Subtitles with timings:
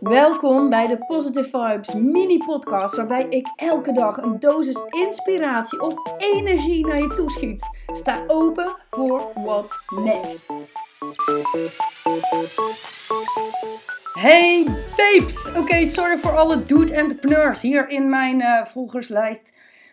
[0.00, 5.94] Welkom bij de Positive Vibes mini podcast waarbij ik elke dag een dosis inspiratie of
[6.18, 7.68] energie naar je toeschiet.
[7.86, 10.46] Sta open voor what's next.
[14.12, 14.64] Hey
[14.96, 15.50] babes!
[15.56, 19.52] Oké, sorry voor alle dude entrepreneurs hier in mijn uh, volgerslijst.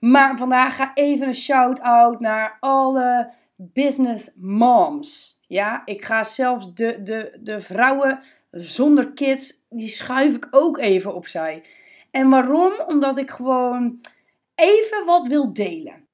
[0.00, 5.40] Maar vandaag ga even een shout-out naar alle business moms.
[5.54, 8.18] Ja, ik ga zelfs de, de, de vrouwen
[8.50, 11.62] zonder kids, die schuif ik ook even opzij.
[12.10, 12.72] En waarom?
[12.86, 14.00] Omdat ik gewoon
[14.54, 16.08] even wat wil delen.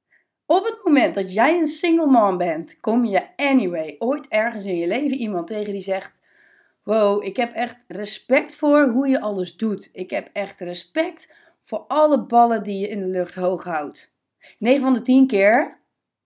[0.47, 4.77] Op het moment dat jij een single mom bent, kom je anyway ooit ergens in
[4.77, 6.21] je leven iemand tegen die zegt:
[6.83, 9.89] Wow, ik heb echt respect voor hoe je alles doet.
[9.93, 14.13] Ik heb echt respect voor alle ballen die je in de lucht hoog houdt.
[14.59, 15.79] 9 van de 10 keer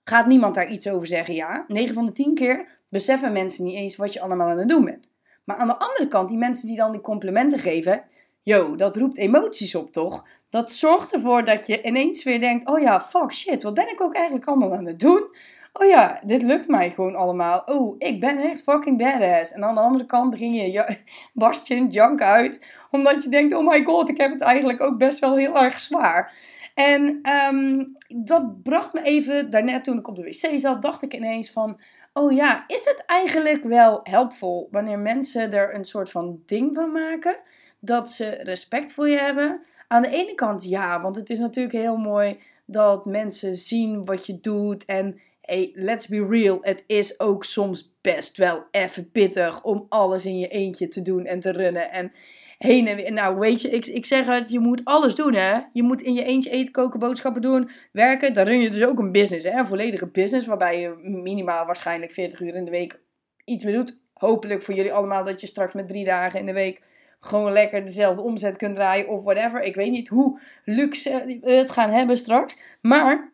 [0.04, 1.64] gaat niemand daar iets over zeggen, ja.
[1.68, 4.84] 9 van de 10 keer beseffen mensen niet eens wat je allemaal aan het doen
[4.84, 5.10] bent.
[5.44, 8.04] Maar aan de andere kant, die mensen die dan die complimenten geven,
[8.42, 10.26] yo, dat roept emoties op, toch?
[10.48, 14.00] Dat zorgt ervoor dat je ineens weer denkt, oh ja, fuck shit, wat ben ik
[14.00, 15.26] ook eigenlijk allemaal aan het doen?
[15.72, 17.62] Oh ja, dit lukt mij gewoon allemaal.
[17.66, 19.52] Oh, ik ben echt fucking badass.
[19.52, 20.96] En aan de andere kant begin je,
[21.32, 24.80] barst je een jank uit, omdat je denkt, oh my god, ik heb het eigenlijk
[24.80, 26.32] ook best wel heel erg zwaar.
[26.74, 27.20] En
[27.52, 31.50] um, dat bracht me even, daarnet toen ik op de wc zat, dacht ik ineens
[31.50, 31.80] van,
[32.14, 36.92] oh ja, is het eigenlijk wel helpvol wanneer mensen er een soort van ding van
[36.92, 37.36] maken?
[37.78, 39.60] Dat ze respect voor je hebben?
[39.88, 44.26] Aan de ene kant ja, want het is natuurlijk heel mooi dat mensen zien wat
[44.26, 44.84] je doet.
[44.84, 50.24] En hey, let's be real, het is ook soms best wel even pittig om alles
[50.24, 51.90] in je eentje te doen en te runnen.
[51.90, 52.12] En
[52.58, 53.12] heen en weer.
[53.12, 55.58] Nou, weet je, ik, ik zeg het, je moet alles doen, hè.
[55.72, 58.32] Je moet in je eentje eten, koken, boodschappen doen, werken.
[58.32, 59.58] Dan run je dus ook een business, hè.
[59.58, 63.00] Een volledige business, waarbij je minimaal waarschijnlijk 40 uur in de week
[63.44, 63.98] iets meer doet.
[64.14, 66.82] Hopelijk voor jullie allemaal dat je straks met drie dagen in de week
[67.20, 69.62] gewoon lekker dezelfde omzet kunt draaien of whatever.
[69.62, 72.56] Ik weet niet hoe luxe we het gaan hebben straks.
[72.80, 73.32] Maar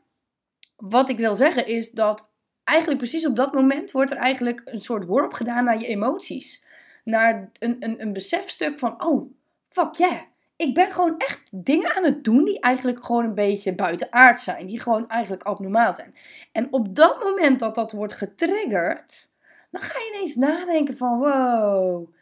[0.77, 2.33] wat ik wil zeggen is dat
[2.65, 6.65] eigenlijk precies op dat moment wordt er eigenlijk een soort worp gedaan naar je emoties
[7.05, 9.33] naar een, een, een besefstuk van, oh,
[9.69, 10.21] fuck yeah.
[10.57, 14.67] Ik ben gewoon echt dingen aan het doen die eigenlijk gewoon een beetje buitenaard zijn.
[14.67, 16.15] Die gewoon eigenlijk abnormaal zijn.
[16.53, 19.31] En op dat moment dat dat wordt getriggerd,
[19.71, 22.15] dan ga je ineens nadenken van, wow,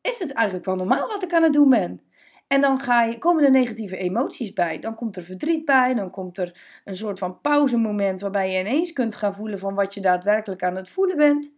[0.00, 2.00] is het eigenlijk wel normaal wat ik aan het doen ben?
[2.46, 4.78] En dan ga je, komen er negatieve emoties bij.
[4.78, 5.94] Dan komt er verdriet bij.
[5.94, 9.94] Dan komt er een soort van pauzemoment waarbij je ineens kunt gaan voelen van wat
[9.94, 11.56] je daadwerkelijk aan het voelen bent.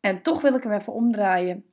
[0.00, 1.64] En toch wil ik hem even omdraaien.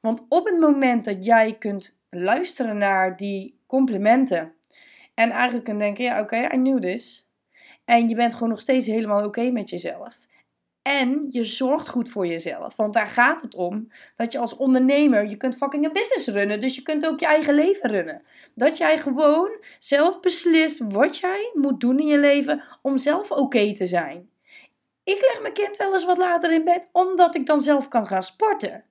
[0.00, 4.54] Want op het moment dat jij kunt luisteren naar die complimenten
[5.14, 7.28] en eigenlijk kunt denken, ja oké, I knew this.
[7.84, 10.26] En je bent gewoon nog steeds helemaal oké met jezelf.
[10.82, 12.76] En je zorgt goed voor jezelf.
[12.76, 13.88] Want daar gaat het om.
[14.16, 16.60] Dat je als ondernemer, je kunt fucking een business runnen.
[16.60, 18.22] Dus je kunt ook je eigen leven runnen.
[18.54, 23.74] Dat jij gewoon zelf beslist wat jij moet doen in je leven om zelf oké
[23.74, 24.30] te zijn.
[25.04, 28.06] Ik leg mijn kind wel eens wat later in bed, omdat ik dan zelf kan
[28.06, 28.84] gaan sporten.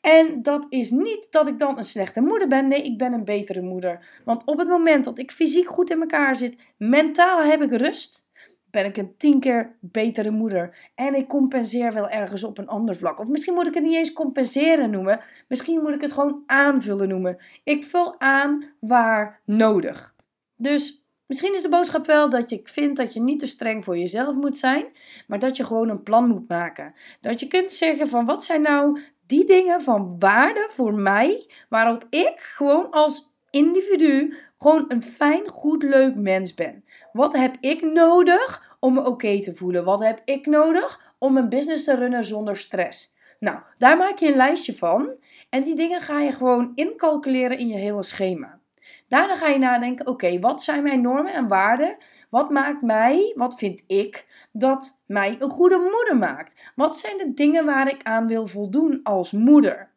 [0.00, 2.68] En dat is niet dat ik dan een slechte moeder ben.
[2.68, 4.20] Nee, ik ben een betere moeder.
[4.24, 8.26] Want op het moment dat ik fysiek goed in elkaar zit, mentaal heb ik rust,
[8.70, 10.90] ben ik een tien keer betere moeder.
[10.94, 13.18] En ik compenseer wel ergens op een ander vlak.
[13.18, 15.20] Of misschien moet ik het niet eens compenseren noemen.
[15.48, 17.38] Misschien moet ik het gewoon aanvullen noemen.
[17.64, 20.14] Ik vul aan waar nodig.
[20.56, 23.98] Dus Misschien is de boodschap wel dat je vindt dat je niet te streng voor
[23.98, 24.86] jezelf moet zijn,
[25.26, 26.94] maar dat je gewoon een plan moet maken.
[27.20, 32.06] Dat je kunt zeggen van wat zijn nou die dingen van waarde voor mij, waarop
[32.10, 36.84] ik gewoon als individu gewoon een fijn, goed, leuk mens ben.
[37.12, 39.84] Wat heb ik nodig om me oké te voelen?
[39.84, 43.14] Wat heb ik nodig om een business te runnen zonder stress?
[43.38, 45.10] Nou, daar maak je een lijstje van
[45.50, 48.55] en die dingen ga je gewoon incalculeren in je hele schema.
[49.08, 51.96] Daarna ga je nadenken: oké, wat zijn mijn normen en waarden?
[52.30, 56.72] Wat maakt mij, wat vind ik, dat mij een goede moeder maakt?
[56.74, 59.94] Wat zijn de dingen waar ik aan wil voldoen als moeder?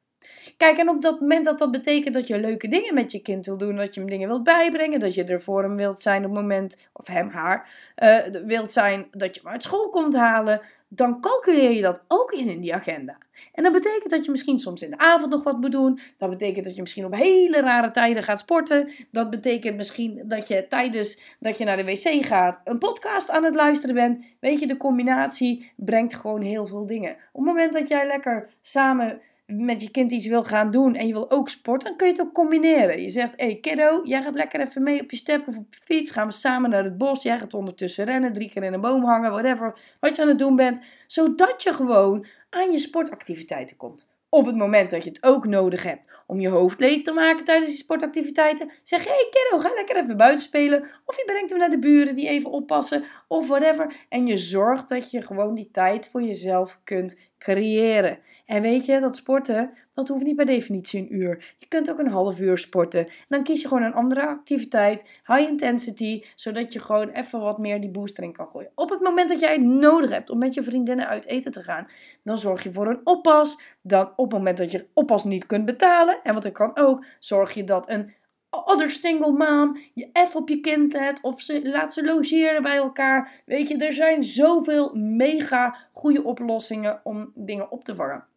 [0.58, 3.46] Kijk, en op dat moment dat dat betekent dat je leuke dingen met je kind
[3.46, 6.26] wil doen, dat je hem dingen wilt bijbrengen, dat je er voor hem wilt zijn
[6.26, 7.70] op het moment, of hem, haar,
[8.04, 12.32] uh, wilt zijn dat je hem uit school komt halen, dan calculeer je dat ook
[12.32, 13.18] in in die agenda.
[13.54, 16.00] En dat betekent dat je misschien soms in de avond nog wat moet doen.
[16.18, 18.90] Dat betekent dat je misschien op hele rare tijden gaat sporten.
[19.12, 23.44] Dat betekent misschien dat je tijdens dat je naar de wc gaat een podcast aan
[23.44, 24.26] het luisteren bent.
[24.40, 27.12] Weet je, de combinatie brengt gewoon heel veel dingen.
[27.12, 29.22] Op het moment dat jij lekker samen
[29.52, 32.14] met je kind iets wil gaan doen en je wil ook sporten, dan kun je
[32.14, 33.02] het ook combineren.
[33.02, 35.66] Je zegt, hé hey kiddo, jij gaat lekker even mee op je step of op
[35.70, 36.12] je fiets.
[36.12, 37.24] Gaan we samen naar het bos.
[37.24, 39.80] Jij gaat ondertussen rennen, drie keer in een boom hangen, whatever.
[40.00, 40.80] Wat je aan het doen bent.
[41.08, 44.08] Zodat je gewoon aan je sportactiviteiten komt.
[44.30, 47.44] Op het moment dat je het ook nodig hebt om je hoofd leeg te maken
[47.44, 50.90] tijdens die sportactiviteiten, zeg je: hey kiddo, ga lekker even buiten spelen.
[51.06, 54.06] Of je brengt hem naar de buren die even oppassen, of whatever.
[54.10, 58.20] En je zorgt dat je gewoon die tijd voor jezelf kunt creëren.
[58.46, 61.56] En weet je, dat sporten, dat hoeft niet per definitie een uur.
[61.58, 63.08] Je kunt ook een half uur sporten.
[63.28, 67.82] Dan kies je gewoon een andere activiteit, high intensity, zodat je gewoon even wat meer
[67.82, 68.72] die booster in kan gooien.
[68.76, 71.64] Op het moment dat jij het nodig hebt om met je vriendinnen uit eten te
[71.64, 71.88] gaan,
[72.24, 73.60] dan zorg je voor een oppas.
[73.82, 77.06] Dan op het moment dat je oppas niet kunt betalen, en wat er kan ook,
[77.20, 78.14] zorg je dat een
[78.50, 82.76] other single mom je even op je kind let of ze, laat ze logeren bij
[82.76, 83.42] elkaar.
[83.46, 88.28] Weet je, er zijn zoveel mega goede oplossingen om dingen op te vangen.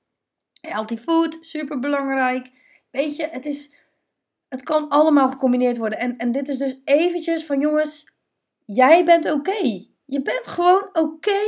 [0.61, 2.51] Healthy food, super belangrijk.
[2.91, 3.75] Weet je, het, is,
[4.49, 5.99] het kan allemaal gecombineerd worden.
[5.99, 8.13] En, en dit is dus eventjes van jongens,
[8.65, 9.91] jij bent oké.
[10.05, 11.41] Je bent gewoon oké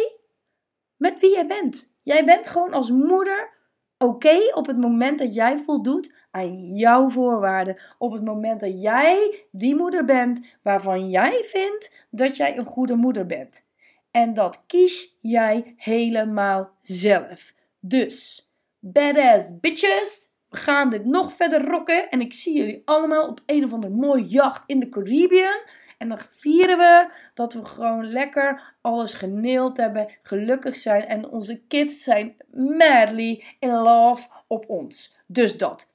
[0.96, 1.94] met wie jij bent.
[2.02, 3.52] Jij bent gewoon als moeder
[3.98, 7.76] oké op het moment dat jij voldoet aan jouw voorwaarden.
[7.98, 12.94] Op het moment dat jij die moeder bent waarvan jij vindt dat jij een goede
[12.94, 13.64] moeder bent.
[14.10, 17.54] En dat kies jij helemaal zelf.
[17.80, 18.48] Dus,
[18.78, 22.10] badass bitches, we gaan dit nog verder rocken.
[22.10, 25.60] En ik zie jullie allemaal op een of andere mooie jacht in de Caribbean.
[26.04, 31.06] En dan vieren we dat we gewoon lekker alles geneeld hebben, gelukkig zijn.
[31.06, 32.34] En onze kids zijn
[32.78, 35.16] madly in love op ons.
[35.26, 35.90] Dus dat.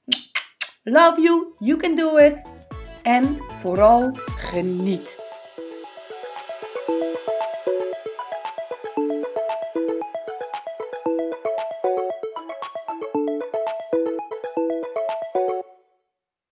[0.83, 2.43] Love you, you can do it.
[3.03, 5.28] En vooral geniet.